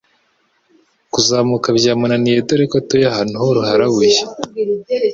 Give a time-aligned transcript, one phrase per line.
[1.13, 4.19] Kuzamuka byamunaniye dore ko atuye ahantu h'uruharabuye,